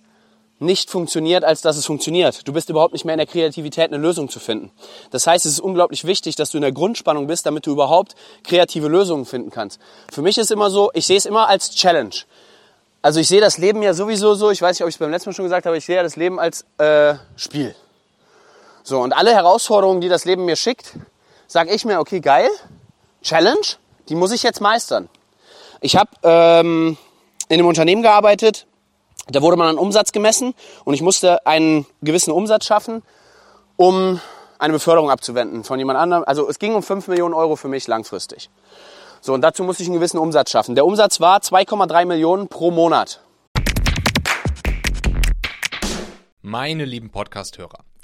nicht 0.59 0.89
funktioniert, 0.89 1.43
als 1.43 1.61
dass 1.61 1.77
es 1.77 1.85
funktioniert. 1.85 2.47
Du 2.47 2.53
bist 2.53 2.69
überhaupt 2.69 2.93
nicht 2.93 3.05
mehr 3.05 3.13
in 3.13 3.19
der 3.19 3.27
Kreativität, 3.27 3.91
eine 3.91 4.01
Lösung 4.01 4.29
zu 4.29 4.39
finden. 4.39 4.71
Das 5.11 5.27
heißt, 5.27 5.45
es 5.45 5.51
ist 5.53 5.59
unglaublich 5.59 6.05
wichtig, 6.05 6.35
dass 6.35 6.49
du 6.49 6.57
in 6.57 6.63
der 6.63 6.71
Grundspannung 6.71 7.27
bist, 7.27 7.45
damit 7.45 7.67
du 7.67 7.71
überhaupt 7.71 8.15
kreative 8.43 8.87
Lösungen 8.87 9.25
finden 9.25 9.51
kannst. 9.51 9.79
Für 10.11 10.21
mich 10.21 10.37
ist 10.37 10.49
immer 10.49 10.71
so, 10.71 10.89
ich 10.93 11.05
sehe 11.05 11.17
es 11.17 11.25
immer 11.25 11.47
als 11.47 11.71
Challenge. 11.71 12.15
Also 13.01 13.19
ich 13.19 13.27
sehe 13.27 13.41
das 13.41 13.57
Leben 13.57 13.81
ja 13.83 13.93
sowieso 13.93 14.33
so, 14.33 14.51
ich 14.51 14.61
weiß 14.61 14.77
nicht, 14.77 14.83
ob 14.83 14.89
ich 14.89 14.95
es 14.95 14.99
beim 14.99 15.11
letzten 15.11 15.29
Mal 15.29 15.33
schon 15.33 15.45
gesagt 15.45 15.65
habe, 15.65 15.77
ich 15.77 15.85
sehe 15.85 15.95
ja 15.95 16.03
das 16.03 16.15
Leben 16.15 16.39
als 16.39 16.65
äh, 16.77 17.15
Spiel. 17.35 17.75
So, 18.83 18.99
und 18.99 19.13
alle 19.13 19.33
Herausforderungen, 19.33 20.01
die 20.01 20.09
das 20.09 20.25
Leben 20.25 20.45
mir 20.45 20.55
schickt, 20.55 20.93
sage 21.47 21.71
ich 21.73 21.85
mir, 21.85 21.99
okay, 21.99 22.19
geil, 22.19 22.49
Challenge, 23.21 23.65
die 24.09 24.15
muss 24.15 24.31
ich 24.31 24.43
jetzt 24.43 24.61
meistern. 24.61 25.09
Ich 25.81 25.95
habe 25.95 26.09
ähm, 26.23 26.97
in 27.49 27.59
einem 27.59 27.67
Unternehmen 27.67 28.01
gearbeitet, 28.01 28.65
da 29.29 29.41
wurde 29.41 29.57
man 29.57 29.67
an 29.67 29.77
Umsatz 29.77 30.11
gemessen 30.11 30.53
und 30.85 30.93
ich 30.93 31.01
musste 31.01 31.45
einen 31.45 31.85
gewissen 32.01 32.31
Umsatz 32.31 32.65
schaffen, 32.65 33.03
um 33.75 34.21
eine 34.59 34.73
Beförderung 34.73 35.11
abzuwenden 35.11 35.63
von 35.63 35.77
jemand 35.77 35.99
anderem. 35.99 36.23
Also 36.25 36.49
es 36.49 36.59
ging 36.59 36.73
um 36.73 36.81
5 36.81 37.07
Millionen 37.07 37.33
Euro 37.33 37.55
für 37.55 37.67
mich 37.67 37.87
langfristig. 37.87 38.49
So, 39.27 39.33
und 39.33 39.41
dazu 39.41 39.65
musste 39.65 39.83
ich 39.83 39.89
einen 39.89 39.97
gewissen 39.97 40.19
Umsatz 40.19 40.51
schaffen. 40.51 40.73
Der 40.75 40.85
Umsatz 40.85 41.19
war 41.19 41.39
2,3 41.39 42.05
Millionen 42.05 42.47
pro 42.47 42.71
Monat. 42.71 43.19
Meine 46.41 46.85
lieben 46.85 47.11
Podcast-Hörer, 47.11 47.83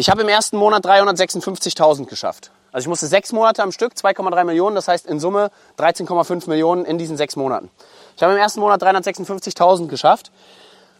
Ich 0.00 0.08
habe 0.08 0.22
im 0.22 0.28
ersten 0.28 0.56
Monat 0.56 0.86
356.000 0.86 2.06
geschafft. 2.06 2.52
Also 2.72 2.86
ich 2.86 2.88
musste 2.88 3.06
sechs 3.06 3.32
Monate 3.32 3.62
am 3.62 3.70
Stück, 3.70 3.92
2,3 3.92 4.44
Millionen, 4.44 4.74
das 4.74 4.88
heißt 4.88 5.04
in 5.04 5.20
Summe 5.20 5.50
13,5 5.78 6.48
Millionen 6.48 6.86
in 6.86 6.96
diesen 6.96 7.18
sechs 7.18 7.36
Monaten. 7.36 7.68
Ich 8.16 8.22
habe 8.22 8.32
im 8.32 8.38
ersten 8.38 8.60
Monat 8.60 8.82
356.000 8.82 9.88
geschafft, 9.88 10.32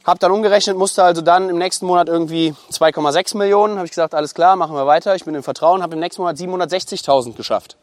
habe 0.04 0.18
dann 0.18 0.30
umgerechnet, 0.32 0.76
musste 0.76 1.02
also 1.02 1.22
dann 1.22 1.48
im 1.48 1.56
nächsten 1.56 1.86
Monat 1.86 2.10
irgendwie 2.10 2.54
2,6 2.70 3.38
Millionen. 3.38 3.76
Habe 3.76 3.86
ich 3.86 3.92
gesagt, 3.92 4.14
alles 4.14 4.34
klar, 4.34 4.56
machen 4.56 4.76
wir 4.76 4.86
weiter. 4.86 5.14
Ich 5.14 5.24
bin 5.24 5.34
im 5.34 5.42
Vertrauen, 5.42 5.82
habe 5.82 5.94
im 5.94 6.00
nächsten 6.00 6.20
Monat 6.20 6.36
760.000 6.36 7.36
geschafft. 7.36 7.78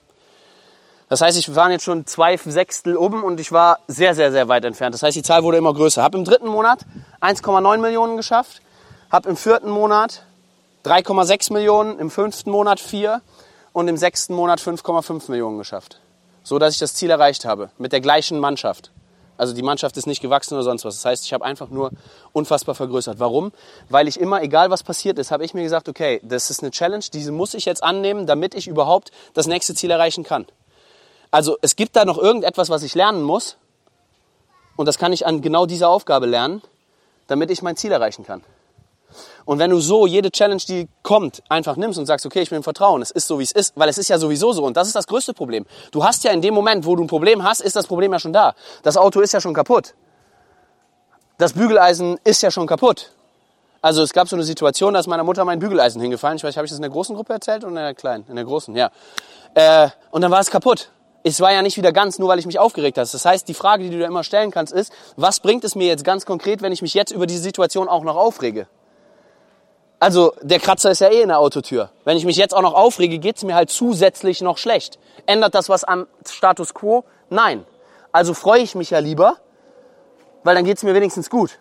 Das 1.10 1.22
heißt, 1.22 1.36
ich 1.36 1.56
war 1.56 1.72
jetzt 1.72 1.84
schon 1.84 2.06
zwei 2.06 2.38
Sechstel 2.38 2.96
oben 2.96 3.24
und 3.24 3.40
ich 3.40 3.52
war 3.52 3.80
sehr, 3.88 4.14
sehr, 4.14 4.32
sehr 4.32 4.50
weit 4.50 4.66
entfernt. 4.66 4.94
Das 4.94 5.02
heißt, 5.02 5.18
die 5.18 5.24
Zahl 5.24 5.42
wurde 5.42 5.58
immer 5.58 5.74
größer. 5.74 6.04
Habe 6.04 6.20
im 6.20 6.26
dritten 6.26 6.48
Monat 6.48 6.82
1,9 7.22 7.78
Millionen 7.80 8.18
geschafft, 8.18 8.62
habe 9.10 9.30
im 9.30 9.36
vierten 9.36 9.72
Monat 9.72 10.22
3,6 10.88 11.52
Millionen, 11.52 12.00
im 12.00 12.10
fünften 12.10 12.50
Monat 12.50 12.80
4 12.80 13.22
und 13.74 13.88
im 13.88 13.98
sechsten 13.98 14.34
Monat 14.34 14.62
5,5 14.62 15.30
Millionen 15.30 15.58
geschafft. 15.58 16.00
so 16.44 16.60
dass 16.60 16.74
ich 16.74 16.80
das 16.80 16.94
Ziel 16.94 17.10
erreicht 17.10 17.44
habe, 17.44 17.72
mit 17.78 17.92
der 17.92 18.00
gleichen 18.00 18.40
Mannschaft. 18.40 18.92
Also 19.38 19.54
die 19.54 19.62
Mannschaft 19.62 19.98
ist 19.98 20.08
nicht 20.08 20.22
gewachsen 20.22 20.54
oder 20.54 20.64
sonst 20.64 20.86
was. 20.86 20.96
Das 20.96 21.04
heißt, 21.04 21.26
ich 21.26 21.34
habe 21.34 21.44
einfach 21.44 21.70
nur 21.70 21.92
unfassbar 22.32 22.74
vergrößert. 22.74 23.20
Warum? 23.20 23.52
Weil 23.90 24.08
ich 24.08 24.18
immer, 24.18 24.42
egal 24.42 24.70
was 24.70 24.82
passiert 24.82 25.20
ist, 25.20 25.30
habe 25.30 25.44
ich 25.44 25.54
mir 25.54 25.64
gesagt, 25.64 25.90
okay, 25.90 26.22
das 26.24 26.50
ist 26.50 26.64
eine 26.64 26.72
Challenge, 26.72 27.04
diese 27.12 27.34
muss 27.34 27.54
ich 27.54 27.66
jetzt 27.66 27.84
annehmen, 27.84 28.26
damit 28.28 28.56
ich 28.56 28.68
überhaupt 28.68 29.12
das 29.34 29.46
nächste 29.46 29.76
Ziel 29.76 29.92
erreichen 29.92 30.24
kann. 30.24 30.48
Also 31.32 31.58
es 31.62 31.76
gibt 31.76 31.98
da 31.98 32.06
noch 32.06 32.18
irgendetwas, 32.18 32.70
was 32.70 32.82
ich 32.82 32.96
lernen 32.96 33.24
muss. 33.24 33.58
Und 34.78 34.86
das 34.86 34.98
kann 34.98 35.12
ich 35.12 35.26
an 35.28 35.42
genau 35.42 35.66
dieser 35.66 35.90
Aufgabe 35.90 36.28
lernen, 36.28 36.62
damit 37.28 37.52
ich 37.52 37.62
mein 37.62 37.76
Ziel 37.76 37.92
erreichen 37.92 38.26
kann. 38.26 38.42
Und 39.48 39.60
wenn 39.60 39.70
du 39.72 39.80
so 39.80 40.06
jede 40.06 40.30
Challenge, 40.30 40.62
die 40.68 40.90
kommt, 41.04 41.42
einfach 41.48 41.78
nimmst 41.78 41.98
und 41.98 42.06
sagst, 42.06 42.26
okay, 42.26 42.42
ich 42.42 42.50
bin 42.50 42.58
im 42.58 42.64
Vertrauen, 42.64 43.02
es 43.02 43.12
ist 43.12 43.28
so, 43.28 43.40
wie 43.40 43.44
es 43.44 43.54
ist, 43.54 43.78
weil 43.78 43.88
es 43.88 43.98
ist 43.98 44.10
ja 44.10 44.20
sowieso 44.20 44.52
so. 44.52 44.66
Und 44.66 44.76
das 44.76 44.88
ist 44.88 44.96
das 44.98 45.08
größte 45.08 45.34
Problem. 45.34 45.66
Du 45.92 46.04
hast 46.04 46.26
ja 46.26 46.32
in 46.32 46.42
dem 46.42 46.54
Moment, 46.54 46.86
wo 46.86 46.98
du 46.98 47.04
ein 47.06 47.08
Problem 47.08 47.46
hast, 47.46 47.62
ist 47.62 47.78
das 47.78 47.88
Problem 47.88 48.12
ja 48.12 48.20
schon 48.20 48.34
da. 48.34 48.56
Das 48.84 48.98
Auto 48.98 49.22
ist 49.22 49.32
ja 49.32 49.40
schon 49.40 49.54
kaputt. 49.54 49.94
Das 51.38 51.54
Bügeleisen 51.54 52.20
ist 52.26 52.44
ja 52.44 52.52
schon 52.52 52.68
kaputt. 52.68 53.14
Also 53.82 54.04
es 54.04 54.12
gab 54.12 54.28
so 54.28 54.36
eine 54.36 54.44
Situation, 54.44 54.94
da 54.94 55.00
ist 55.00 55.08
meiner 55.08 55.24
Mutter 55.24 55.46
mein 55.46 55.60
Bügeleisen 55.60 56.02
hingefallen. 56.02 56.36
Ich 56.36 56.44
weiß, 56.44 56.58
habe 56.58 56.66
ich 56.66 56.72
das 56.72 56.80
in 56.80 56.84
der 56.84 56.92
großen 56.92 57.16
Gruppe 57.16 57.32
erzählt 57.32 57.64
oder 57.64 57.70
in 57.70 57.76
der 57.76 57.94
kleinen? 57.94 58.26
In 58.28 58.36
der 58.36 58.44
großen, 58.44 58.76
ja. 58.76 58.92
Äh, 59.54 59.88
und 60.12 60.24
dann 60.24 60.32
war 60.32 60.42
es 60.42 60.52
kaputt. 60.52 60.90
Es 61.24 61.40
war 61.40 61.54
ja 61.54 61.62
nicht 61.62 61.78
wieder 61.78 61.94
ganz, 61.94 62.20
nur 62.20 62.28
weil 62.28 62.40
ich 62.40 62.46
mich 62.46 62.60
aufgeregt 62.60 62.98
habe. 62.98 63.08
Das 63.10 63.24
heißt, 63.24 63.48
die 63.48 63.54
Frage, 63.54 63.84
die 63.86 63.92
du 63.92 63.98
dir 63.98 64.08
immer 64.08 64.26
stellen 64.26 64.52
kannst, 64.52 64.74
ist, 64.74 64.92
was 65.16 65.40
bringt 65.40 65.64
es 65.64 65.74
mir 65.74 65.88
jetzt 65.88 66.04
ganz 66.04 66.26
konkret, 66.26 66.62
wenn 66.62 66.74
ich 66.74 66.82
mich 66.82 66.94
jetzt 66.94 67.12
über 67.12 67.28
diese 67.28 67.42
Situation 67.42 67.88
auch 67.88 68.04
noch 68.04 68.18
aufrege? 68.18 68.68
Also 70.00 70.34
der 70.42 70.60
Kratzer 70.60 70.92
ist 70.92 71.00
ja 71.00 71.10
eh 71.10 71.22
in 71.22 71.30
der 71.30 71.40
Autotür. 71.40 71.90
Wenn 72.06 72.18
ich 72.18 72.26
mich 72.26 72.38
jetzt 72.38 72.54
auch 72.56 72.62
noch 72.62 72.74
aufrege, 72.74 73.18
geht's 73.18 73.44
mir 73.44 73.56
halt 73.56 73.72
zusätzlich 73.72 74.42
noch 74.42 74.58
schlecht. 74.58 75.00
Ändert 75.26 75.56
das 75.56 75.70
was 75.70 75.84
am 75.84 76.08
Status 76.28 76.74
quo? 76.74 77.04
Nein. 77.30 77.66
Also 78.12 78.34
freue 78.34 78.62
ich 78.62 78.76
mich 78.76 78.92
ja 78.92 79.00
lieber, 79.00 79.38
weil 80.44 80.56
dann 80.56 80.66
geht's 80.66 80.84
mir 80.84 80.94
wenigstens 80.94 81.30
gut. 81.30 81.60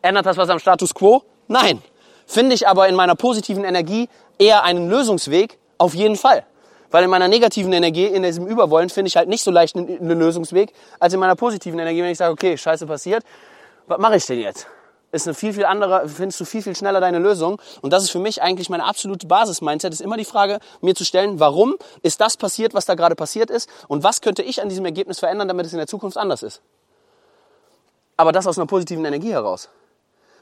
Ändert 0.00 0.24
das 0.26 0.36
was 0.36 0.48
am 0.48 0.58
Status 0.58 0.94
quo? 0.94 1.22
Nein. 1.48 1.82
Finde 2.26 2.54
ich 2.54 2.66
aber 2.66 2.88
in 2.88 2.94
meiner 2.94 3.14
positiven 3.14 3.64
Energie 3.64 4.08
eher 4.38 4.64
einen 4.64 4.88
Lösungsweg? 4.88 5.58
Auf 5.78 5.94
jeden 5.94 6.16
Fall. 6.16 6.44
Weil 6.90 7.04
in 7.04 7.10
meiner 7.10 7.28
negativen 7.28 7.72
Energie, 7.72 8.06
in 8.06 8.22
diesem 8.22 8.46
Überwollen, 8.46 8.88
finde 8.88 9.08
ich 9.08 9.16
halt 9.16 9.28
nicht 9.28 9.42
so 9.42 9.50
leicht 9.50 9.76
einen 9.76 10.18
Lösungsweg, 10.18 10.72
als 10.98 11.12
in 11.12 11.20
meiner 11.20 11.36
positiven 11.36 11.78
Energie, 11.78 12.02
wenn 12.02 12.10
ich 12.10 12.18
sage, 12.18 12.32
okay, 12.32 12.56
scheiße 12.56 12.86
passiert, 12.86 13.22
was 13.86 13.98
mache 13.98 14.16
ich 14.16 14.26
denn 14.26 14.40
jetzt? 14.40 14.66
Ist 15.16 15.26
eine 15.26 15.34
viel, 15.34 15.52
viel 15.52 15.64
andere, 15.64 16.08
findest 16.08 16.40
du 16.40 16.44
viel, 16.44 16.62
viel 16.62 16.76
schneller 16.76 17.00
deine 17.00 17.18
Lösung. 17.18 17.60
Und 17.80 17.92
das 17.92 18.04
ist 18.04 18.10
für 18.10 18.18
mich 18.18 18.42
eigentlich 18.42 18.70
meine 18.70 18.84
absolute 18.84 19.26
Basis-Mindset, 19.26 19.92
ist 19.92 20.00
immer 20.00 20.16
die 20.16 20.24
Frage, 20.24 20.60
mir 20.80 20.94
zu 20.94 21.04
stellen, 21.04 21.40
warum 21.40 21.76
ist 22.02 22.20
das 22.20 22.36
passiert, 22.36 22.74
was 22.74 22.84
da 22.84 22.94
gerade 22.94 23.14
passiert 23.14 23.50
ist? 23.50 23.68
Und 23.88 24.04
was 24.04 24.20
könnte 24.20 24.42
ich 24.42 24.62
an 24.62 24.68
diesem 24.68 24.84
Ergebnis 24.84 25.18
verändern, 25.18 25.48
damit 25.48 25.66
es 25.66 25.72
in 25.72 25.78
der 25.78 25.86
Zukunft 25.86 26.16
anders 26.16 26.42
ist? 26.42 26.60
Aber 28.16 28.32
das 28.32 28.46
aus 28.46 28.58
einer 28.58 28.66
positiven 28.66 29.04
Energie 29.04 29.32
heraus. 29.32 29.68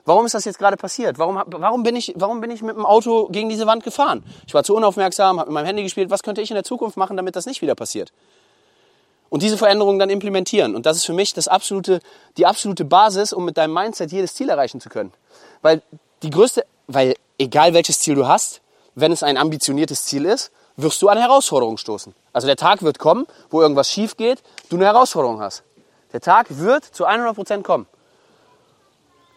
Warum 0.04 0.26
ist 0.26 0.34
das 0.34 0.44
jetzt 0.44 0.58
gerade 0.58 0.76
passiert? 0.76 1.18
Warum, 1.18 1.42
warum, 1.46 1.82
bin 1.82 1.96
ich, 1.96 2.12
warum 2.16 2.40
bin 2.40 2.50
ich 2.50 2.62
mit 2.62 2.76
dem 2.76 2.84
Auto 2.84 3.28
gegen 3.28 3.48
diese 3.48 3.66
Wand 3.66 3.84
gefahren? 3.84 4.22
Ich 4.46 4.52
war 4.52 4.62
zu 4.62 4.76
unaufmerksam, 4.76 5.40
habe 5.40 5.48
mit 5.48 5.54
meinem 5.54 5.66
Handy 5.66 5.82
gespielt. 5.82 6.10
Was 6.10 6.22
könnte 6.22 6.42
ich 6.42 6.50
in 6.50 6.54
der 6.54 6.64
Zukunft 6.64 6.98
machen, 6.98 7.16
damit 7.16 7.36
das 7.36 7.46
nicht 7.46 7.62
wieder 7.62 7.74
passiert? 7.74 8.12
Und 9.34 9.42
diese 9.42 9.58
Veränderungen 9.58 9.98
dann 9.98 10.10
implementieren. 10.10 10.76
Und 10.76 10.86
das 10.86 10.96
ist 10.96 11.06
für 11.06 11.12
mich 11.12 11.34
das 11.34 11.48
absolute, 11.48 11.98
die 12.36 12.46
absolute 12.46 12.84
Basis, 12.84 13.32
um 13.32 13.44
mit 13.44 13.56
deinem 13.56 13.74
Mindset 13.74 14.12
jedes 14.12 14.32
Ziel 14.36 14.48
erreichen 14.48 14.80
zu 14.80 14.88
können. 14.88 15.12
Weil 15.60 15.82
die 16.22 16.30
größte, 16.30 16.64
weil 16.86 17.16
egal 17.36 17.74
welches 17.74 17.98
Ziel 17.98 18.14
du 18.14 18.28
hast, 18.28 18.60
wenn 18.94 19.10
es 19.10 19.24
ein 19.24 19.36
ambitioniertes 19.36 20.04
Ziel 20.04 20.24
ist, 20.24 20.52
wirst 20.76 21.02
du 21.02 21.08
an 21.08 21.18
Herausforderungen 21.18 21.78
stoßen. 21.78 22.14
Also 22.32 22.46
der 22.46 22.54
Tag 22.54 22.84
wird 22.84 23.00
kommen, 23.00 23.26
wo 23.50 23.60
irgendwas 23.60 23.90
schief 23.90 24.16
geht, 24.16 24.40
du 24.68 24.76
eine 24.76 24.84
Herausforderung 24.84 25.40
hast. 25.40 25.64
Der 26.12 26.20
Tag 26.20 26.46
wird 26.56 26.84
zu 26.84 27.04
100 27.04 27.34
Prozent 27.34 27.64
kommen. 27.64 27.88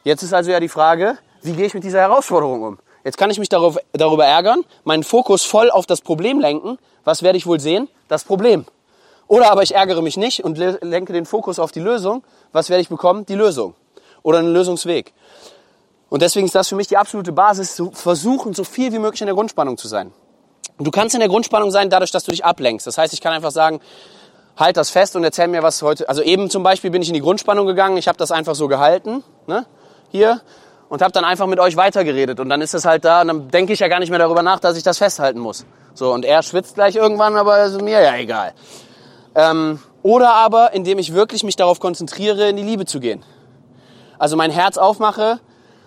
Jetzt 0.04 0.22
ist 0.22 0.32
also 0.32 0.52
ja 0.52 0.60
die 0.60 0.70
Frage, 0.70 1.18
wie 1.42 1.54
gehe 1.54 1.66
ich 1.66 1.74
mit 1.74 1.84
dieser 1.84 2.02
Herausforderung 2.02 2.62
um? 2.62 2.80
Jetzt 3.04 3.18
kann 3.18 3.32
ich 3.32 3.40
mich 3.40 3.50
darauf, 3.50 3.80
darüber 3.94 4.28
ärgern, 4.28 4.64
meinen 4.84 5.04
Fokus 5.04 5.44
voll 5.44 5.72
auf 5.72 5.88
das 5.88 6.02
Problem 6.02 6.40
lenken. 6.40 6.78
Was 7.04 7.24
werde 7.24 7.40
ich 7.40 7.48
wohl 7.48 7.60
sehen? 7.60 7.90
Das 8.08 8.26
Problem. 8.26 8.68
Oder 9.28 9.52
aber 9.52 9.64
ich 9.64 9.76
ärgere 9.76 10.02
mich 10.02 10.18
nicht 10.18 10.44
und 10.44 10.58
lenke 10.58 11.14
den 11.14 11.26
Fokus 11.26 11.60
auf 11.60 11.72
die 11.72 11.80
Lösung. 11.80 12.24
Was 12.52 12.70
werde 12.70 12.82
ich 12.82 12.90
bekommen? 12.90 13.26
Die 13.26 13.36
Lösung. 13.36 13.76
Oder 14.24 14.40
einen 14.40 14.54
Lösungsweg. 14.54 15.14
Und 16.10 16.22
deswegen 16.22 16.46
ist 16.46 16.56
das 16.56 16.70
für 16.70 16.76
mich 16.76 16.88
die 16.88 16.98
absolute 16.98 17.34
Basis, 17.34 17.76
zu 17.76 17.92
versuchen, 17.92 18.54
so 18.54 18.64
viel 18.64 18.94
wie 18.94 19.00
möglich 19.00 19.22
in 19.22 19.28
der 19.28 19.36
Grundspannung 19.36 19.78
zu 19.78 19.88
sein. 19.88 20.14
du 20.80 20.92
kannst 20.92 21.16
in 21.16 21.20
der 21.20 21.30
Grundspannung 21.30 21.72
sein, 21.72 21.90
dadurch, 21.90 22.12
dass 22.12 22.24
du 22.24 22.32
dich 22.32 22.46
ablenkst. 22.46 22.88
Das 22.88 22.98
heißt, 22.98 23.14
ich 23.14 23.20
kann 23.20 23.34
einfach 23.34 23.52
sagen, 23.52 23.82
halt 24.56 24.78
das 24.78 24.90
fest 24.90 25.16
und 25.16 25.24
erzähl 25.24 25.48
mir, 25.48 25.64
was 25.64 25.82
heute. 25.82 26.08
Also 26.08 26.22
eben 26.22 26.50
zum 26.50 26.64
Beispiel 26.64 26.92
bin 26.92 27.02
ich 27.02 27.08
in 27.10 27.14
die 27.14 27.22
Grundspannung 27.22 27.68
gegangen, 27.68 27.98
ich 27.98 28.08
habe 28.08 28.18
das 28.18 28.32
einfach 28.32 28.56
so 28.56 28.68
gehalten, 28.68 29.24
ne? 29.48 29.66
hier, 30.10 30.42
und 30.90 31.02
habe 31.02 31.12
dann 31.12 31.26
einfach 31.26 31.48
mit 31.48 31.60
euch 31.60 31.76
weitergeredet. 31.76 32.40
Und 32.40 32.50
dann 32.50 32.62
ist 32.62 32.74
es 32.74 32.86
halt 32.86 33.04
da, 33.06 33.22
und 33.22 33.28
dann 33.28 33.50
denke 33.50 33.74
ich 33.74 33.80
ja 33.80 33.88
gar 33.88 34.00
nicht 34.00 34.10
mehr 34.10 34.20
darüber 34.20 34.42
nach, 34.42 34.60
dass 34.60 34.78
ich 34.78 34.84
das 34.84 34.98
festhalten 34.98 35.40
muss. 35.40 35.66
So, 35.94 36.14
und 36.14 36.26
er 36.26 36.42
schwitzt 36.44 36.76
gleich 36.76 36.96
irgendwann, 36.96 37.36
aber 37.36 37.64
ist 37.64 37.82
mir 37.82 38.02
ja 38.02 38.16
egal. 38.16 38.54
Ähm, 39.38 39.80
oder 40.02 40.34
aber, 40.34 40.74
indem 40.74 40.98
ich 40.98 41.14
wirklich 41.14 41.44
mich 41.44 41.56
darauf 41.56 41.80
konzentriere, 41.80 42.50
in 42.50 42.56
die 42.58 42.64
Liebe 42.64 42.86
zu 42.86 43.00
gehen. 43.00 43.24
Also 44.18 44.36
mein 44.36 44.50
Herz 44.50 44.80
aufmache 44.80 45.40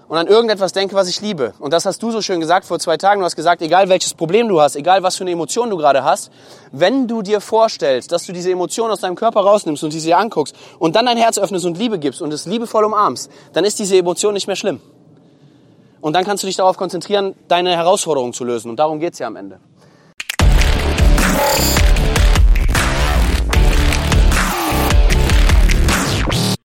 und 0.06 0.16
an 0.16 0.28
irgendetwas 0.28 0.72
denke, 0.72 0.94
was 0.94 1.08
ich 1.08 1.20
liebe. 1.20 1.52
Und 1.58 1.72
das 1.72 1.84
hast 1.84 2.00
du 2.00 2.12
so 2.12 2.22
schön 2.22 2.38
gesagt 2.38 2.64
vor 2.64 2.78
zwei 2.78 2.96
Tagen. 2.96 3.20
Du 3.20 3.24
hast 3.24 3.34
gesagt, 3.34 3.60
egal 3.60 3.88
welches 3.88 4.14
Problem 4.14 4.46
du 4.46 4.60
hast, 4.60 4.76
egal 4.76 5.02
was 5.02 5.16
für 5.16 5.24
eine 5.24 5.32
Emotion 5.32 5.68
du 5.68 5.76
gerade 5.76 6.04
hast, 6.04 6.30
wenn 6.70 7.08
du 7.08 7.22
dir 7.22 7.40
vorstellst, 7.40 8.12
dass 8.12 8.24
du 8.24 8.32
diese 8.32 8.52
Emotion 8.52 8.88
aus 8.88 9.00
deinem 9.00 9.16
Körper 9.16 9.40
rausnimmst 9.40 9.82
und 9.82 9.92
diese 9.92 10.16
anguckst 10.16 10.54
und 10.78 10.94
dann 10.94 11.06
dein 11.06 11.16
Herz 11.16 11.36
öffnest 11.36 11.64
und 11.64 11.76
Liebe 11.76 11.98
gibst 11.98 12.22
und 12.22 12.32
es 12.32 12.46
liebevoll 12.46 12.84
umarmst, 12.84 13.32
dann 13.52 13.64
ist 13.64 13.80
diese 13.80 13.96
Emotion 13.96 14.32
nicht 14.34 14.46
mehr 14.46 14.56
schlimm. 14.56 14.80
Und 16.00 16.14
dann 16.14 16.24
kannst 16.24 16.44
du 16.44 16.46
dich 16.46 16.56
darauf 16.56 16.76
konzentrieren, 16.76 17.34
deine 17.48 17.76
Herausforderung 17.76 18.32
zu 18.32 18.44
lösen. 18.44 18.70
Und 18.70 18.76
darum 18.76 19.00
geht's 19.00 19.18
ja 19.18 19.26
am 19.26 19.34
Ende. 19.34 19.58